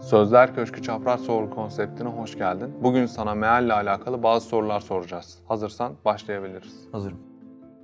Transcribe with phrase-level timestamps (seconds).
[0.00, 2.74] Sözler Köşkü Çapraz Soru konseptine hoş geldin.
[2.82, 5.38] Bugün sana mealle alakalı bazı sorular soracağız.
[5.48, 6.88] Hazırsan başlayabiliriz.
[6.92, 7.18] Hazırım.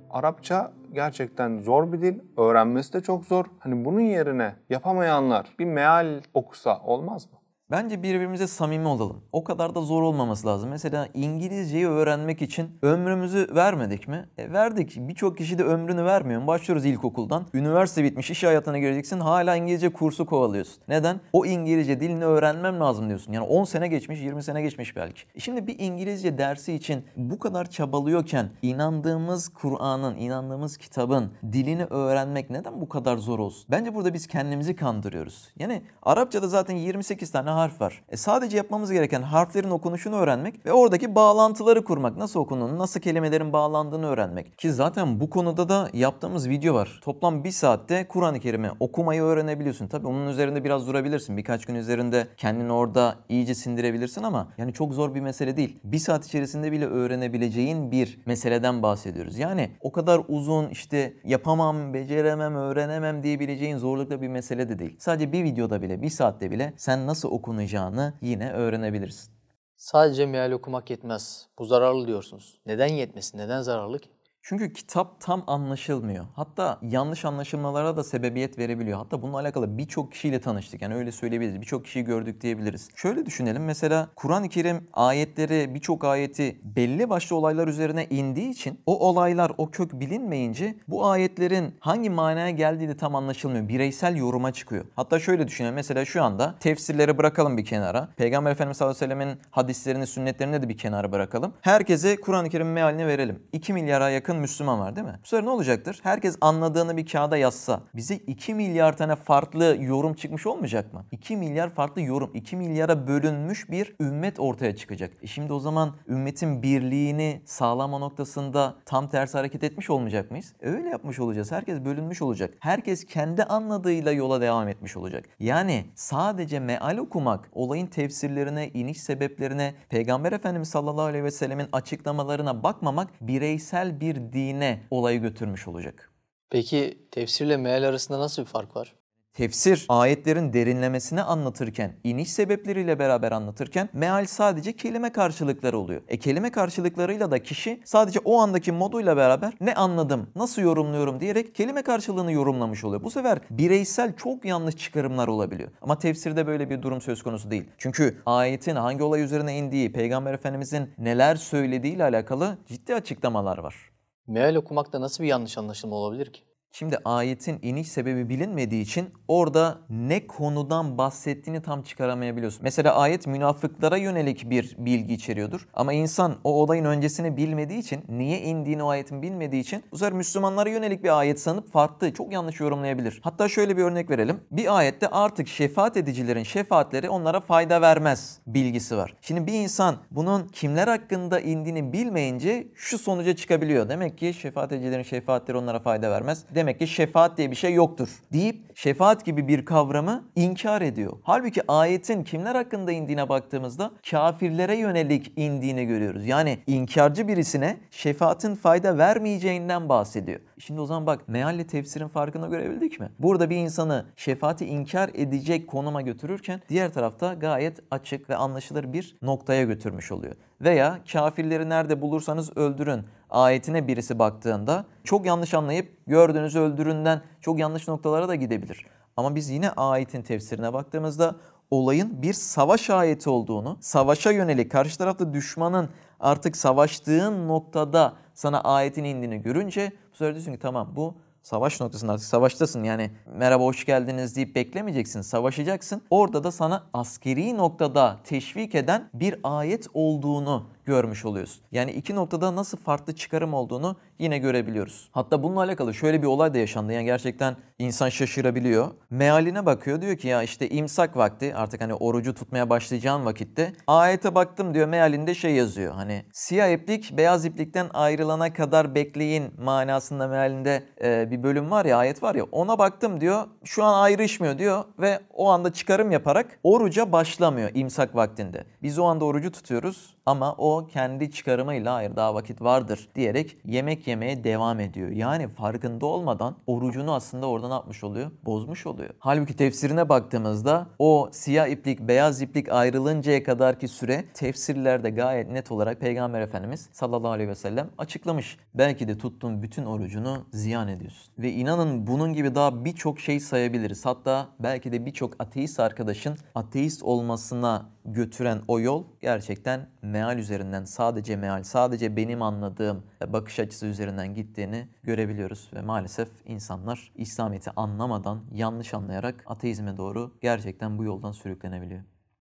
[0.09, 2.19] Arapça gerçekten zor bir dil.
[2.37, 3.45] Öğrenmesi de çok zor.
[3.59, 7.39] Hani bunun yerine yapamayanlar bir meal okusa olmaz mı?
[7.71, 9.21] Bence birbirimize samimi olalım.
[9.31, 10.69] O kadar da zor olmaması lazım.
[10.69, 14.29] Mesela İngilizceyi öğrenmek için ömrümüzü vermedik mi?
[14.37, 14.95] E, verdik.
[14.97, 16.47] Birçok kişi de ömrünü vermiyor.
[16.47, 17.45] Başlıyoruz ilkokuldan.
[17.53, 19.19] Üniversite bitmiş, iş hayatına gireceksin.
[19.19, 20.83] Hala İngilizce kursu kovalıyorsun.
[20.87, 21.19] Neden?
[21.33, 23.33] O İngilizce dilini öğrenmem lazım diyorsun.
[23.33, 25.21] Yani 10 sene geçmiş, 20 sene geçmiş belki.
[25.35, 32.49] E şimdi bir İngilizce dersi için bu kadar çabalıyorken inandığımız Kur'an'ın, inandığımız kitabın dilini öğrenmek
[32.49, 33.65] neden bu kadar zor olsun?
[33.71, 35.49] Bence burada biz kendimizi kandırıyoruz.
[35.59, 38.03] Yani Arapçada zaten 28 tane harf var.
[38.09, 42.17] E sadece yapmamız gereken harflerin okunuşunu öğrenmek ve oradaki bağlantıları kurmak.
[42.17, 44.57] Nasıl okunduğunu, nasıl kelimelerin bağlandığını öğrenmek.
[44.57, 46.99] Ki zaten bu konuda da yaptığımız video var.
[47.03, 49.87] Toplam bir saatte Kur'an-ı Kerim'i okumayı öğrenebiliyorsun.
[49.87, 51.37] Tabii onun üzerinde biraz durabilirsin.
[51.37, 55.79] Birkaç gün üzerinde kendini orada iyice sindirebilirsin ama yani çok zor bir mesele değil.
[55.83, 59.37] Bir saat içerisinde bile öğrenebileceğin bir meseleden bahsediyoruz.
[59.37, 64.95] Yani o kadar uzun işte yapamam, beceremem, öğrenemem diyebileceğin zorlukta bir mesele de değil.
[64.99, 69.33] Sadece bir videoda bile, bir saatte bile sen nasıl okunacağını yine öğrenebilirsin.
[69.77, 71.47] Sadece meal okumak yetmez.
[71.59, 72.59] Bu zararlı diyorsunuz.
[72.65, 73.37] Neden yetmesin?
[73.37, 74.09] Neden zararlı ki?
[74.49, 76.25] Çünkü kitap tam anlaşılmıyor.
[76.35, 78.97] Hatta yanlış anlaşılmalara da sebebiyet verebiliyor.
[78.97, 80.81] Hatta bununla alakalı birçok kişiyle tanıştık.
[80.81, 81.61] Yani öyle söyleyebiliriz.
[81.61, 82.89] Birçok kişiyi gördük diyebiliriz.
[82.95, 83.65] Şöyle düşünelim.
[83.65, 89.71] Mesela Kur'an-ı Kerim ayetleri, birçok ayeti belli başlı olaylar üzerine indiği için o olaylar, o
[89.71, 93.67] kök bilinmeyince bu ayetlerin hangi manaya geldiği de tam anlaşılmıyor.
[93.67, 94.85] Bireysel yoruma çıkıyor.
[94.95, 95.75] Hatta şöyle düşünelim.
[95.75, 98.09] Mesela şu anda tefsirleri bırakalım bir kenara.
[98.17, 101.53] Peygamber Efendimiz sallallahu aleyhi ve sellemin hadislerini, sünnetlerini de bir kenara bırakalım.
[101.61, 103.43] Herkese Kur'an-ı Kerim mealini verelim.
[103.53, 105.19] 2 milyara yakın Müslüman var değil mi?
[105.23, 105.99] Bu sefer ne olacaktır?
[106.03, 111.05] Herkes anladığını bir kağıda yazsa bize 2 milyar tane farklı yorum çıkmış olmayacak mı?
[111.11, 115.13] 2 milyar farklı yorum, 2 milyara bölünmüş bir ümmet ortaya çıkacak.
[115.21, 120.53] E şimdi o zaman ümmetin birliğini sağlama noktasında tam tersi hareket etmiş olmayacak mıyız?
[120.61, 121.51] E öyle yapmış olacağız.
[121.51, 122.53] Herkes bölünmüş olacak.
[122.59, 125.25] Herkes kendi anladığıyla yola devam etmiş olacak.
[125.39, 132.63] Yani sadece meal okumak, olayın tefsirlerine, iniş sebeplerine, Peygamber Efendimiz sallallahu aleyhi ve sellemin açıklamalarına
[132.63, 136.11] bakmamak bireysel bir dine olayı götürmüş olacak.
[136.49, 138.93] Peki tefsirle meal arasında nasıl bir fark var?
[139.37, 146.01] Tefsir ayetlerin derinlemesine anlatırken, iniş sebepleriyle beraber anlatırken meal sadece kelime karşılıkları oluyor.
[146.07, 151.55] E kelime karşılıklarıyla da kişi sadece o andaki moduyla beraber ne anladım, nasıl yorumluyorum diyerek
[151.55, 153.03] kelime karşılığını yorumlamış oluyor.
[153.03, 155.69] Bu sefer bireysel çok yanlış çıkarımlar olabiliyor.
[155.81, 157.69] Ama tefsirde böyle bir durum söz konusu değil.
[157.77, 163.96] Çünkü ayetin hangi olay üzerine indiği, Peygamber Efendimizin neler söylediğiyle alakalı ciddi açıklamalar var.
[164.27, 166.41] Meal okumakta nasıl bir yanlış anlaşılma olabilir ki?
[166.71, 172.59] Şimdi ayetin iniş sebebi bilinmediği için orada ne konudan bahsettiğini tam çıkaramayabiliyorsun.
[172.63, 175.67] Mesela ayet münafıklara yönelik bir bilgi içeriyordur.
[175.73, 180.13] Ama insan o olayın öncesini bilmediği için, niye indiğini o ayetin bilmediği için bu sefer
[180.13, 183.19] Müslümanlara yönelik bir ayet sanıp farklı, çok yanlış yorumlayabilir.
[183.23, 184.39] Hatta şöyle bir örnek verelim.
[184.51, 189.13] Bir ayette artık şefaat edicilerin şefaatleri onlara fayda vermez bilgisi var.
[189.21, 193.89] Şimdi bir insan bunun kimler hakkında indiğini bilmeyince şu sonuca çıkabiliyor.
[193.89, 196.43] Demek ki şefaat edicilerin şefaatleri onlara fayda vermez.
[196.55, 201.13] Demek ki şefaat diye bir şey yoktur deyip şefaat gibi bir kavramı inkar ediyor.
[201.23, 206.25] Halbuki ayetin kimler hakkında indiğine baktığımızda kafirlere yönelik indiğini görüyoruz.
[206.25, 210.39] Yani inkarcı birisine şefaatin fayda vermeyeceğinden bahsediyor.
[210.59, 213.09] Şimdi o zaman bak mealle tefsirin farkını görebildik mi?
[213.19, 219.17] Burada bir insanı şefaati inkar edecek konuma götürürken diğer tarafta gayet açık ve anlaşılır bir
[219.21, 220.35] noktaya götürmüş oluyor.
[220.61, 227.87] Veya kafirleri nerede bulursanız öldürün ayetine birisi baktığında çok yanlış anlayıp gördüğünüzü öldüründen çok yanlış
[227.87, 228.85] noktalara da gidebilir.
[229.17, 231.35] Ama biz yine ayetin tefsirine baktığımızda
[231.71, 235.89] olayın bir savaş ayeti olduğunu, savaşa yönelik karşı tarafta düşmanın
[236.19, 241.15] artık savaştığın noktada sana ayetin indiğini görünce bu sefer diyorsun ki tamam bu
[241.47, 246.01] savaş noktasında artık savaştasın yani merhaba hoş geldiniz deyip beklemeyeceksin savaşacaksın.
[246.09, 251.63] Orada da sana askeri noktada teşvik eden bir ayet olduğunu görmüş oluyorsun.
[251.71, 255.09] Yani iki noktada nasıl farklı çıkarım olduğunu yine görebiliyoruz.
[255.11, 256.93] Hatta bununla alakalı şöyle bir olay da yaşandı.
[256.93, 258.91] Yani gerçekten insan şaşırabiliyor.
[259.09, 264.35] Mealine bakıyor diyor ki ya işte imsak vakti artık hani orucu tutmaya başlayacağın vakitte ayete
[264.35, 265.93] baktım diyor mealinde şey yazıyor.
[265.93, 271.97] Hani siyah iplik beyaz iplikten ayrılana kadar bekleyin manasında mealinde e, bir bölüm var ya
[271.97, 276.59] ayet var ya ona baktım diyor şu an ayrışmıyor diyor ve o anda çıkarım yaparak
[276.63, 278.63] oruca başlamıyor imsak vaktinde.
[278.83, 284.07] Biz o anda orucu tutuyoruz Ama o kendi çıkarımıyla hayır daha vakit vardır diyerek yemek
[284.07, 285.09] yemeye devam ediyor.
[285.09, 289.09] Yani farkında olmadan orucunu aslında oradan atmış oluyor, bozmuş oluyor.
[289.19, 296.01] Halbuki tefsirine baktığımızda o siyah iplik, beyaz iplik ayrılıncaya kadarki süre tefsirlerde gayet net olarak
[296.01, 298.57] Peygamber Efendimiz sallallahu aleyhi ve sellem açıklamış.
[298.73, 301.33] Belki de tuttuğun bütün orucunu ziyan ediyorsun.
[301.39, 304.05] Ve inanın bunun gibi daha birçok şey sayabiliriz.
[304.05, 311.35] Hatta belki de birçok ateist arkadaşın ateist olmasına götüren o yol gerçekten meal üzerinden sadece
[311.35, 315.71] meal, sadece benim anladığım bakış açısı üzerinden gittiğini görebiliyoruz.
[315.75, 322.01] Ve maalesef insanlar İslamiyet'i anlamadan, yanlış anlayarak ateizme doğru gerçekten bu yoldan sürüklenebiliyor.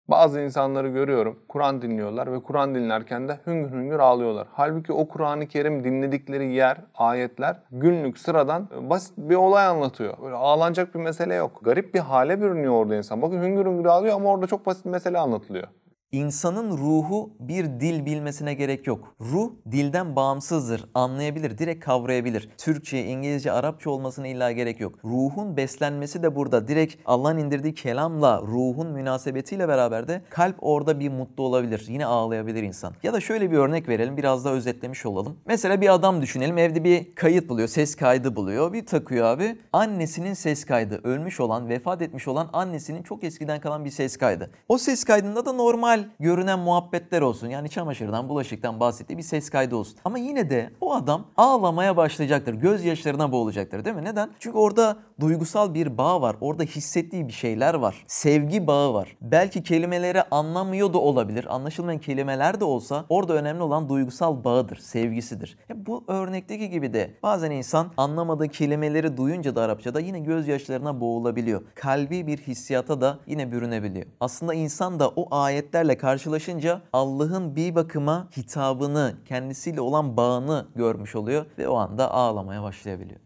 [0.08, 1.38] Bazı insanları görüyorum.
[1.48, 4.48] Kur'an dinliyorlar ve Kur'an dinlerken de hüngür hüngür ağlıyorlar.
[4.52, 10.14] Halbuki o Kur'an-ı Kerim dinledikleri yer, ayetler günlük sıradan basit bir olay anlatıyor.
[10.22, 11.60] Böyle ağlanacak bir mesele yok.
[11.62, 13.22] Garip bir hale bürünüyor orada insan.
[13.22, 15.68] Bakın hüngür hüngür ağlıyor ama orada çok basit bir mesele anlatılıyor.
[16.12, 19.14] İnsanın ruhu bir dil bilmesine gerek yok.
[19.20, 22.48] Ruh dilden bağımsızdır, anlayabilir, direkt kavrayabilir.
[22.58, 24.98] Türkçe, İngilizce, Arapça olmasına illa gerek yok.
[25.04, 26.68] Ruhun beslenmesi de burada.
[26.68, 31.86] Direkt Allah'ın indirdiği kelamla ruhun münasebetiyle beraber de kalp orada bir mutlu olabilir.
[31.88, 32.94] Yine ağlayabilir insan.
[33.02, 35.36] Ya da şöyle bir örnek verelim, biraz daha özetlemiş olalım.
[35.46, 38.72] Mesela bir adam düşünelim, evde bir kayıt buluyor, ses kaydı buluyor.
[38.72, 39.58] Bir takıyor abi.
[39.72, 44.50] Annesinin ses kaydı, ölmüş olan, vefat etmiş olan annesinin çok eskiden kalan bir ses kaydı.
[44.68, 47.48] O ses kaydında da normal görünen muhabbetler olsun.
[47.48, 49.98] Yani çamaşırdan, bulaşıktan bahsettiği bir ses kaydı olsun.
[50.04, 52.54] Ama yine de o adam ağlamaya başlayacaktır.
[52.54, 54.04] Gözyaşlarına boğulacaktır değil mi?
[54.04, 54.30] Neden?
[54.38, 56.36] Çünkü orada duygusal bir bağ var.
[56.40, 58.04] Orada hissettiği bir şeyler var.
[58.06, 59.16] Sevgi bağı var.
[59.20, 61.54] Belki kelimeleri anlamıyor da olabilir.
[61.54, 65.58] Anlaşılmayan kelimeler de olsa orada önemli olan duygusal bağıdır, sevgisidir.
[65.68, 71.62] Ya bu örnekteki gibi de bazen insan anlamadığı kelimeleri duyunca da Arapçada yine gözyaşlarına boğulabiliyor.
[71.74, 74.06] Kalbi bir hissiyata da yine bürünebiliyor.
[74.20, 81.46] Aslında insan da o ayetlerle karşılaşınca Allah'ın bir bakıma hitabını, kendisiyle olan bağını görmüş oluyor
[81.58, 83.20] ve o anda ağlamaya başlayabiliyor.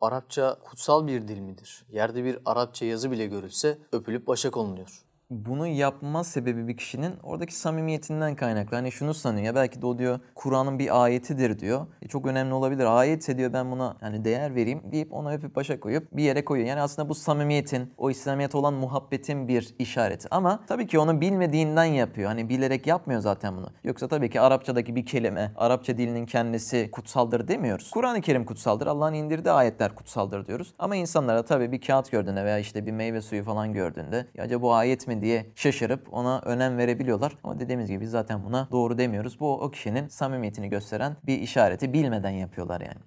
[0.00, 1.84] Arapça kutsal bir dil midir?
[1.88, 5.05] Yerde bir Arapça yazı bile görülse öpülüp başa konuluyor.
[5.30, 8.76] Bunu yapma sebebi bir kişinin oradaki samimiyetinden kaynaklı.
[8.76, 11.86] Hani şunu sanıyor ya belki de o diyor Kur'an'ın bir ayetidir diyor.
[12.02, 12.84] E çok önemli olabilir.
[12.84, 16.68] Ayetse diyor ben buna yani değer vereyim deyip ona öpüp başa koyup bir yere koyuyor.
[16.68, 20.28] Yani aslında bu samimiyetin, o İslamiyet olan muhabbetin bir işareti.
[20.30, 22.28] Ama tabii ki onu bilmediğinden yapıyor.
[22.28, 23.70] Hani bilerek yapmıyor zaten bunu.
[23.84, 27.90] Yoksa tabii ki Arapçadaki bir kelime, Arapça dilinin kendisi kutsaldır demiyoruz.
[27.90, 28.86] Kur'an-ı Kerim kutsaldır.
[28.86, 30.74] Allah'ın indirdiği ayetler kutsaldır diyoruz.
[30.78, 34.62] Ama insanlara tabii bir kağıt gördüğünde veya işte bir meyve suyu falan gördüğünde ya acaba
[34.62, 37.38] bu ayet diye şaşırıp ona önem verebiliyorlar.
[37.44, 39.40] Ama dediğimiz gibi zaten buna doğru demiyoruz.
[39.40, 43.00] Bu o kişinin samimiyetini gösteren bir işareti bilmeden yapıyorlar yani.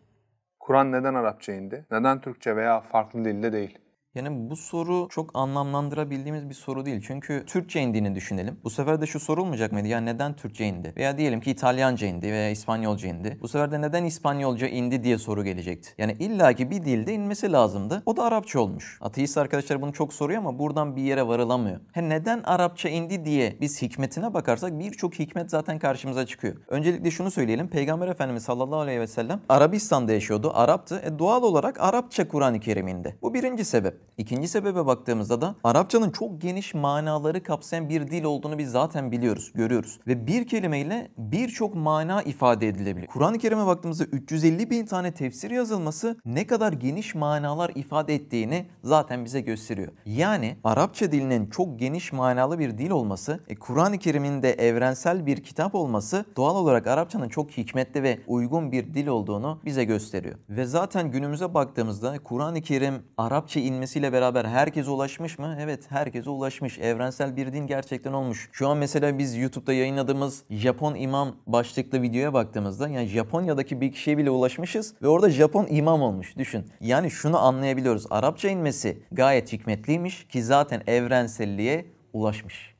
[0.59, 1.85] Kur'an neden Arapça indi?
[1.91, 3.79] Neden Türkçe veya farklı dilde değil?
[4.15, 7.01] Yani bu soru çok anlamlandırabildiğimiz bir soru değil.
[7.07, 8.59] Çünkü Türkçe indiğini düşünelim.
[8.63, 9.87] Bu sefer de şu sorulmayacak mıydı?
[9.87, 10.93] Ya neden Türkçe indi?
[10.97, 13.37] Veya diyelim ki İtalyanca indi veya İspanyolca indi.
[13.41, 15.89] Bu sefer de neden İspanyolca indi diye soru gelecekti.
[15.97, 18.03] Yani illaki bir dilde inmesi lazımdı.
[18.05, 18.97] O da Arapça olmuş.
[19.01, 21.79] Ateist arkadaşlar bunu çok soruyor ama buradan bir yere varılamıyor.
[21.91, 26.55] He neden Arapça indi diye biz hikmetine bakarsak birçok hikmet zaten karşımıza çıkıyor.
[26.67, 27.67] Öncelikle şunu söyleyelim.
[27.67, 30.51] Peygamber Efendimiz sallallahu aleyhi ve sellem Arabistan'da yaşıyordu.
[30.53, 31.01] Arap'tı.
[31.05, 33.17] E doğal olarak Arapça Kur'an-ı Kerim indi.
[33.21, 33.98] Bu birinci sebep.
[34.17, 39.51] İkinci sebebe baktığımızda da Arapçanın çok geniş manaları kapsayan bir dil olduğunu biz zaten biliyoruz,
[39.55, 39.99] görüyoruz.
[40.07, 43.07] Ve bir kelimeyle birçok mana ifade edilebiliyor.
[43.07, 49.25] Kur'an-ı Kerim'e baktığımızda 350 bin tane tefsir yazılması ne kadar geniş manalar ifade ettiğini zaten
[49.25, 49.91] bize gösteriyor.
[50.05, 55.43] Yani Arapça dilinin çok geniş manalı bir dil olması, e, Kur'an-ı Kerim'in de evrensel bir
[55.43, 60.35] kitap olması doğal olarak Arapçanın çok hikmetli ve uygun bir dil olduğunu bize gösteriyor.
[60.49, 63.59] Ve zaten günümüze baktığımızda Kur'an-ı Kerim Arapça
[63.89, 65.57] inmesiyle beraber herkese ulaşmış mı?
[65.59, 66.79] Evet herkese ulaşmış.
[66.79, 68.49] Evrensel bir din gerçekten olmuş.
[68.51, 74.17] Şu an mesela biz YouTube'da yayınladığımız Japon imam başlıklı videoya baktığımızda yani Japonya'daki bir kişiye
[74.17, 76.37] bile ulaşmışız ve orada Japon imam olmuş.
[76.37, 76.65] Düşün.
[76.81, 78.05] Yani şunu anlayabiliyoruz.
[78.09, 82.75] Arapça inmesi gayet hikmetliymiş ki zaten evrenselliğe ulaşmış.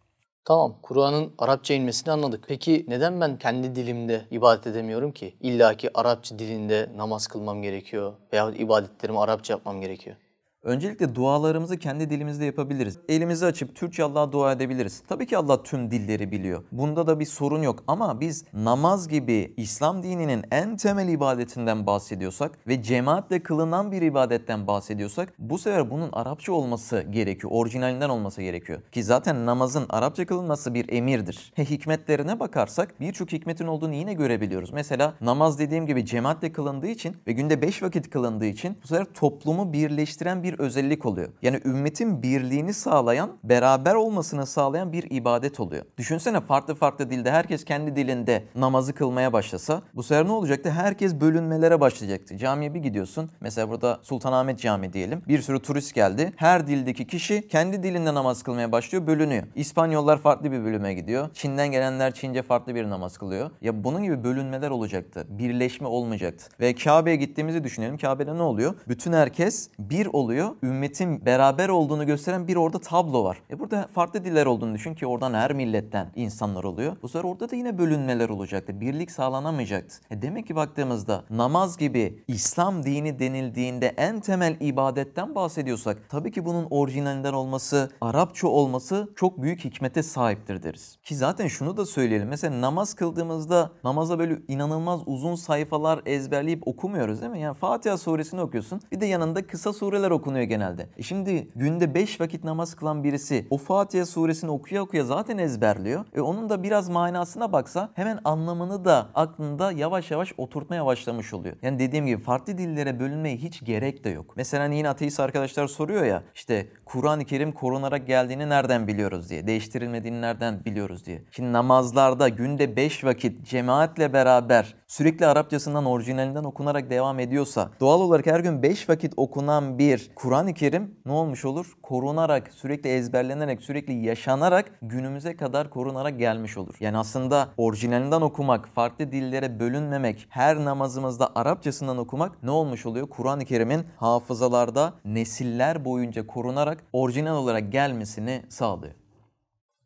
[0.45, 2.45] Tamam, Kur'an'ın Arapça inmesini anladık.
[2.47, 5.33] Peki neden ben kendi dilimde ibadet edemiyorum ki?
[5.41, 10.15] İlla ki Arapça dilinde namaz kılmam gerekiyor veya ibadetlerimi Arapça yapmam gerekiyor.
[10.63, 12.99] Öncelikle dualarımızı kendi dilimizde yapabiliriz.
[13.09, 15.03] Elimizi açıp Türkçe Allah'a dua edebiliriz.
[15.07, 16.63] Tabii ki Allah tüm dilleri biliyor.
[16.71, 22.67] Bunda da bir sorun yok ama biz namaz gibi İslam dininin en temel ibadetinden bahsediyorsak
[22.67, 27.53] ve cemaatle kılınan bir ibadetten bahsediyorsak bu sefer bunun Arapça olması gerekiyor.
[27.53, 28.81] Orijinalinden olması gerekiyor.
[28.91, 31.51] Ki zaten namazın Arapça kılınması bir emirdir.
[31.55, 34.73] He, hikmetlerine bakarsak birçok hikmetin olduğunu yine görebiliyoruz.
[34.73, 39.05] Mesela namaz dediğim gibi cemaatle kılındığı için ve günde 5 vakit kılındığı için bu sefer
[39.05, 41.29] toplumu birleştiren bir bir özellik oluyor.
[41.41, 45.85] Yani ümmetin birliğini sağlayan, beraber olmasını sağlayan bir ibadet oluyor.
[45.97, 50.69] Düşünsene farklı farklı dilde herkes kendi dilinde namazı kılmaya başlasa bu sefer ne olacaktı?
[50.69, 52.37] Herkes bölünmelere başlayacaktı.
[52.37, 53.31] Camiye bir gidiyorsun.
[53.41, 55.21] Mesela burada Sultanahmet Camii diyelim.
[55.27, 56.33] Bir sürü turist geldi.
[56.35, 59.43] Her dildeki kişi kendi dilinde namaz kılmaya başlıyor, bölünüyor.
[59.55, 61.29] İspanyollar farklı bir bölüme gidiyor.
[61.33, 63.51] Çin'den gelenler Çince farklı bir namaz kılıyor.
[63.61, 65.25] Ya bunun gibi bölünmeler olacaktı.
[65.29, 66.45] Birleşme olmayacaktı.
[66.59, 67.97] Ve Kabe'ye gittiğimizi düşünelim.
[67.97, 68.73] Kabe'de ne oluyor?
[68.87, 70.38] Bütün herkes bir oluyor.
[70.63, 73.41] Ümmetin beraber olduğunu gösteren bir orada tablo var.
[73.51, 76.95] E burada farklı diller olduğunu düşün ki oradan her milletten insanlar oluyor.
[77.01, 78.81] Bu sefer orada da yine bölünmeler olacaktı.
[78.81, 79.95] Birlik sağlanamayacaktı.
[80.11, 86.45] E demek ki baktığımızda namaz gibi İslam dini denildiğinde en temel ibadetten bahsediyorsak tabii ki
[86.45, 90.97] bunun orijinalinden olması, Arapça olması çok büyük hikmete sahiptir deriz.
[91.03, 92.27] Ki zaten şunu da söyleyelim.
[92.27, 97.39] Mesela namaz kıldığımızda namaza böyle inanılmaz uzun sayfalar ezberleyip okumuyoruz değil mi?
[97.39, 98.81] Yani Fatiha suresini okuyorsun.
[98.91, 100.87] Bir de yanında kısa sureler okunuyor genelde.
[100.97, 106.05] E şimdi günde 5 vakit namaz kılan birisi o Fatiha suresini okuya okuya zaten ezberliyor.
[106.15, 111.55] E onun da biraz manasına baksa hemen anlamını da aklında yavaş yavaş oturtmaya başlamış oluyor.
[111.61, 114.33] Yani dediğim gibi farklı dillere bölünmeye hiç gerek de yok.
[114.35, 119.47] Mesela hani yine ateist arkadaşlar soruyor ya işte Kur'an-ı Kerim korunarak geldiğini nereden biliyoruz diye.
[119.47, 121.21] Değiştirilmediğini nereden biliyoruz diye.
[121.31, 128.25] Şimdi namazlarda günde 5 vakit cemaatle beraber sürekli Arapçasından orijinalinden okunarak devam ediyorsa doğal olarak
[128.25, 131.73] her gün 5 vakit okunan bir Kur'an-ı Kerim ne olmuş olur?
[131.83, 136.75] Korunarak, sürekli ezberlenerek, sürekli yaşanarak günümüze kadar korunarak gelmiş olur.
[136.79, 143.09] Yani aslında orijinalinden okumak, farklı dillere bölünmemek, her namazımızda Arapçasından okumak ne olmuş oluyor?
[143.09, 148.98] Kur'an-ı Kerim'in hafızalarda nesiller boyunca korunarak orijinal olarak gelmesini sağlıyor.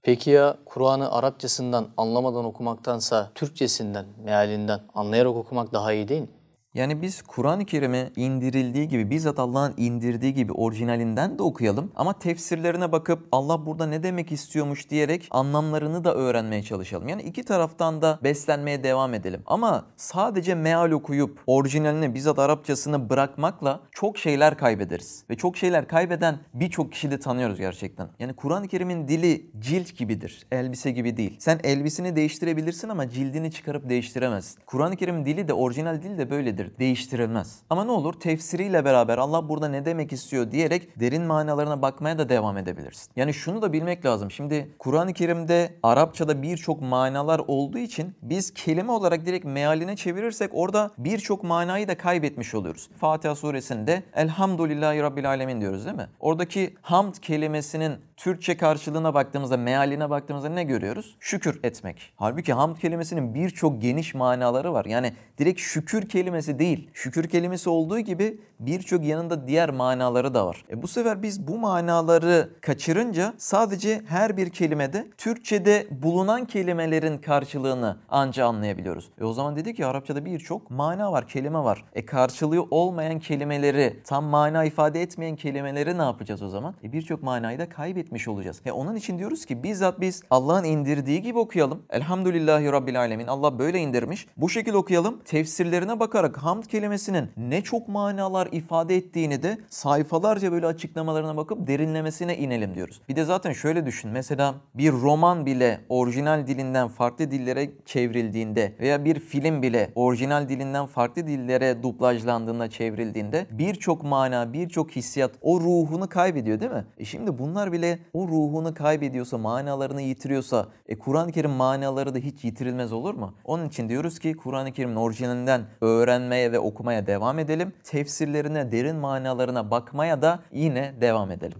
[0.04, 6.28] Peki ya Kur'an'ı Arapçasından anlamadan okumaktansa Türkçesinden, mealinden anlayarak okumak daha iyi değil mi?
[6.74, 11.92] Yani biz Kur'an-ı Kerim'i indirildiği gibi, bizzat Allah'ın indirdiği gibi orijinalinden de okuyalım.
[11.96, 17.08] Ama tefsirlerine bakıp Allah burada ne demek istiyormuş diyerek anlamlarını da öğrenmeye çalışalım.
[17.08, 19.42] Yani iki taraftan da beslenmeye devam edelim.
[19.46, 25.24] Ama sadece meal okuyup orijinalini, bizzat Arapçasını bırakmakla çok şeyler kaybederiz.
[25.30, 28.08] Ve çok şeyler kaybeden birçok kişi de tanıyoruz gerçekten.
[28.20, 31.36] Yani Kur'an-ı Kerim'in dili cilt gibidir, elbise gibi değil.
[31.40, 34.60] Sen elbiseni değiştirebilirsin ama cildini çıkarıp değiştiremezsin.
[34.66, 37.60] Kur'an-ı Kerim'in dili de orijinal dil de böyledir değiştirilmez.
[37.70, 42.30] Ama ne olur tefsiriyle beraber Allah burada ne demek istiyor diyerek derin manalarına bakmaya da
[42.30, 43.12] devam edebilirsin.
[43.16, 44.32] Yani şunu da bilmek lazım.
[44.32, 50.92] Şimdi Kur'an-ı Kerim'de Arapçada birçok manalar olduğu için biz kelime olarak direkt mealine çevirirsek orada
[50.98, 52.90] birçok manayı da kaybetmiş oluyoruz.
[53.00, 56.08] Fatiha suresinde Elhamdülillahi Rabbil Alemin diyoruz değil mi?
[56.20, 61.18] Oradaki hamd kelimesinin Türkçe karşılığına baktığımızda, mealine baktığımızda ne görüyoruz?
[61.20, 62.14] Şükür etmek.
[62.16, 64.86] Halbuki hamd kelimesinin birçok geniş manaları var.
[64.86, 66.90] Yani direkt şükür kelimesi değil.
[66.94, 70.66] Şükür kelimesi olduğu gibi birçok yanında diğer manaları da var.
[70.70, 77.98] E bu sefer biz bu manaları kaçırınca sadece her bir kelimede Türkçede bulunan kelimelerin karşılığını
[78.10, 79.10] anca anlayabiliyoruz.
[79.22, 81.86] E o zaman dedi ki Arapçada birçok mana var, kelime var.
[81.94, 86.76] E karşılığı olmayan kelimeleri, tam mana ifade etmeyen kelimeleri ne yapacağız o zaman?
[86.84, 87.70] E birçok manayı da
[88.04, 88.62] kaybetmiş olacağız.
[88.66, 91.82] E onun için diyoruz ki bizzat biz Allah'ın indirdiği gibi okuyalım.
[91.90, 93.28] Elhamdülillahi Rabbil Alemin.
[93.28, 94.28] Allah böyle indirmiş.
[94.38, 95.20] Bu şekilde okuyalım.
[95.26, 102.38] Tefsirlerine bakarak hamd kelimesinin ne çok manalar ifade ettiğini de sayfalarca böyle açıklamalarına bakıp derinlemesine
[102.38, 103.02] inelim diyoruz.
[103.10, 104.12] Bir de zaten şöyle düşün.
[104.12, 110.86] Mesela bir roman bile orijinal dilinden farklı dillere çevrildiğinde veya bir film bile orijinal dilinden
[110.86, 116.86] farklı dillere dublajlandığında çevrildiğinde birçok mana, birçok hissiyat o ruhunu kaybediyor değil mi?
[116.98, 122.44] E şimdi bunlar bile o ruhunu kaybediyorsa, manalarını yitiriyorsa e Kur'an-ı Kerim manaları da hiç
[122.44, 123.34] yitirilmez olur mu?
[123.44, 127.74] Onun için diyoruz ki Kur'an-ı Kerim'in orijinalinden öğrenmeye ve okumaya devam edelim.
[127.84, 131.58] Tefsirlerine, derin manalarına bakmaya da yine devam edelim.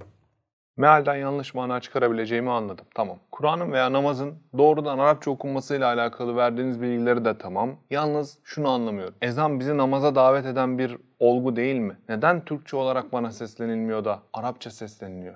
[0.78, 2.86] Mealden yanlış mana çıkarabileceğimi anladım.
[2.96, 3.18] Tamam.
[3.32, 7.76] Kur'an'ın veya namazın doğrudan Arapça okunmasıyla alakalı verdiğiniz bilgileri de tamam.
[7.90, 9.16] Yalnız şunu anlamıyorum.
[9.22, 11.98] Ezan bizi namaza davet eden bir olgu değil mi?
[12.10, 15.36] Neden Türkçe olarak bana seslenilmiyor da Arapça sesleniliyor?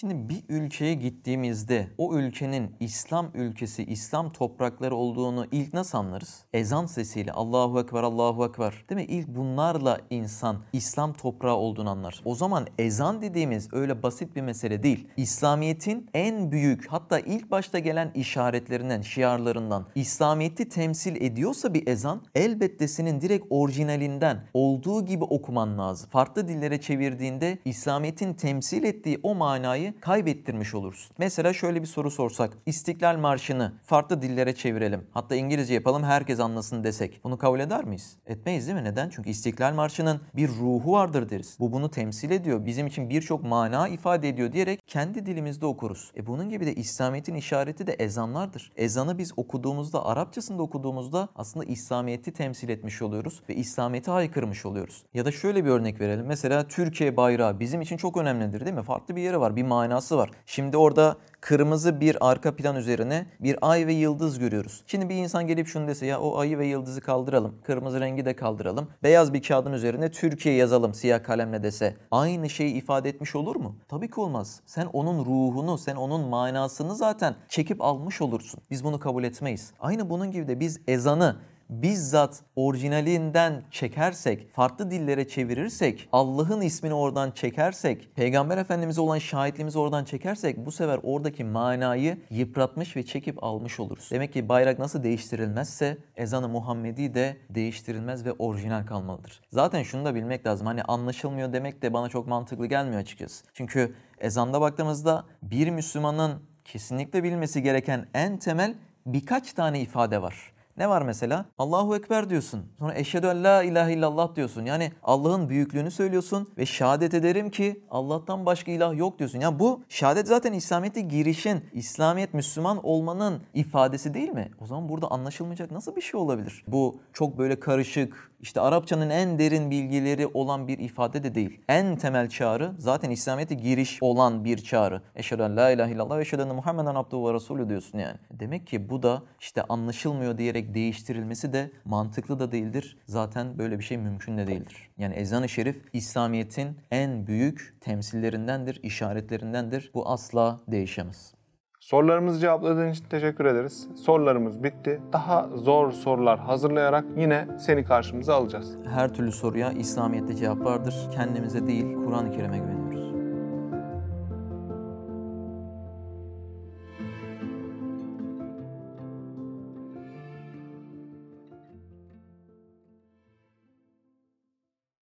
[0.00, 6.44] Şimdi bir ülkeye gittiğimizde o ülkenin İslam ülkesi, İslam toprakları olduğunu ilk nasıl anlarız?
[6.52, 8.84] Ezan sesiyle Allahu Ekber, Allahu Ekber.
[8.90, 9.14] Değil mi?
[9.14, 12.20] İlk bunlarla insan İslam toprağı olduğunu anlar.
[12.24, 15.08] O zaman ezan dediğimiz öyle basit bir mesele değil.
[15.16, 22.88] İslamiyet'in en büyük hatta ilk başta gelen işaretlerinden, şiarlarından İslamiyet'i temsil ediyorsa bir ezan elbette
[22.88, 26.10] senin direkt orijinalinden olduğu gibi okuman lazım.
[26.10, 31.16] Farklı dillere çevirdiğinde İslamiyet'in temsil ettiği o manayı kaybettirmiş olursun.
[31.18, 32.52] Mesela şöyle bir soru sorsak.
[32.66, 35.06] İstiklal Marşı'nı farklı dillere çevirelim.
[35.12, 37.20] Hatta İngilizce yapalım herkes anlasın desek.
[37.24, 38.16] Bunu kabul eder miyiz?
[38.26, 38.84] Etmeyiz değil mi?
[38.84, 39.08] Neden?
[39.08, 41.56] Çünkü İstiklal Marşı'nın bir ruhu vardır deriz.
[41.60, 42.66] Bu bunu temsil ediyor.
[42.66, 46.12] Bizim için birçok mana ifade ediyor diyerek kendi dilimizde okuruz.
[46.16, 48.72] E bunun gibi de İslamiyet'in işareti de ezanlardır.
[48.76, 55.04] Ezanı biz okuduğumuzda, Arapçasında okuduğumuzda aslında İslamiyet'i temsil etmiş oluyoruz ve İslamiyet'i haykırmış oluyoruz.
[55.14, 56.26] Ya da şöyle bir örnek verelim.
[56.26, 58.82] Mesela Türkiye bayrağı bizim için çok önemlidir değil mi?
[58.82, 60.30] Farklı bir yeri var, bir manası var.
[60.46, 64.82] Şimdi orada kırmızı bir arka plan üzerine bir ay ve yıldız görüyoruz.
[64.86, 67.54] Şimdi bir insan gelip şunu dese ya o ayı ve yıldızı kaldıralım.
[67.64, 68.88] Kırmızı rengi de kaldıralım.
[69.02, 71.96] Beyaz bir kağıdın üzerine Türkiye yazalım siyah kalemle dese.
[72.10, 73.76] Aynı şeyi ifade etmiş olur mu?
[73.88, 74.60] Tabii ki olmaz.
[74.66, 78.60] Sen onun ruhunu, sen onun manasını zaten çekip almış olursun.
[78.70, 79.72] Biz bunu kabul etmeyiz.
[79.80, 81.36] Aynı bunun gibi de biz ezanı
[81.70, 90.04] bizzat orijinalinden çekersek, farklı dillere çevirirsek, Allah'ın ismini oradan çekersek, Peygamber Efendimiz'e olan şahitliğimizi oradan
[90.04, 94.08] çekersek bu sefer oradaki manayı yıpratmış ve çekip almış oluruz.
[94.12, 99.40] Demek ki bayrak nasıl değiştirilmezse ezanı Muhammedi de değiştirilmez ve orijinal kalmalıdır.
[99.50, 100.66] Zaten şunu da bilmek lazım.
[100.66, 103.44] Hani anlaşılmıyor demek de bana çok mantıklı gelmiyor açıkçası.
[103.54, 108.74] Çünkü ezanda baktığımızda bir Müslümanın kesinlikle bilmesi gereken en temel
[109.06, 110.52] birkaç tane ifade var.
[110.78, 111.44] Ne var mesela?
[111.58, 112.62] Allahu Ekber diyorsun.
[112.78, 114.64] Sonra eşhedü en la ilahe illallah diyorsun.
[114.64, 119.40] Yani Allah'ın büyüklüğünü söylüyorsun ve şehadet ederim ki Allah'tan başka ilah yok diyorsun.
[119.40, 124.50] Ya bu şehadet zaten İslamiyet'e girişin, İslamiyet Müslüman olmanın ifadesi değil mi?
[124.60, 126.64] O zaman burada anlaşılmayacak nasıl bir şey olabilir?
[126.68, 131.60] Bu çok böyle karışık, işte Arapçanın en derin bilgileri olan bir ifade de değil.
[131.68, 135.02] En temel çağrı zaten İslamiyet'e giriş olan bir çağrı.
[135.16, 138.16] Eşhedü en la ilahe illallah ve eşhedü enne Muhammeden abduhu ve resulü diyorsun yani.
[138.30, 142.98] Demek ki bu da işte anlaşılmıyor diyerek değiştirilmesi de mantıklı da değildir.
[143.06, 144.90] Zaten böyle bir şey mümkün de değildir.
[144.98, 149.90] Yani ezan-ı şerif İslamiyet'in en büyük temsillerindendir, işaretlerindendir.
[149.94, 151.34] Bu asla değişemez.
[151.80, 153.88] Sorularımızı cevapladığın için teşekkür ederiz.
[153.96, 155.00] Sorularımız bitti.
[155.12, 158.76] Daha zor sorular hazırlayarak yine seni karşımıza alacağız.
[158.94, 160.94] Her türlü soruya İslamiyet'te cevap vardır.
[161.12, 162.77] Kendimize değil, Kur'an-ı Kerim'e güvenin.